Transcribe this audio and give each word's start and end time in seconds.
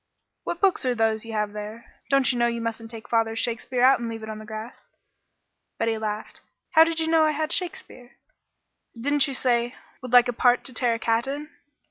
"What 0.45 0.59
books 0.61 0.83
are 0.87 0.95
those 0.95 1.25
you 1.25 1.33
have 1.33 1.53
there? 1.53 2.01
Don't 2.09 2.31
you 2.31 2.39
know 2.39 2.47
you 2.47 2.59
mustn't 2.59 2.89
take 2.89 3.07
father's 3.07 3.37
Shakespeare 3.37 3.83
out 3.83 3.99
and 3.99 4.09
leave 4.09 4.23
it 4.23 4.29
on 4.31 4.39
the 4.39 4.45
grass?" 4.47 4.87
Betty 5.77 5.95
laughed. 5.99 6.41
"How 6.71 6.83
did 6.83 6.99
you 6.99 7.07
know 7.07 7.23
I 7.23 7.33
had 7.33 7.51
Shakespeare?" 7.51 8.17
"Didn't 8.99 9.27
you 9.27 9.35
say 9.35 9.63
you 9.65 9.71
'Would 10.01 10.11
like 10.11 10.27
a 10.27 10.33
part 10.33 10.63
to 10.63 10.73
tear 10.73 10.95
a 10.95 10.97
cat 10.97 11.27
in'?" 11.27 11.51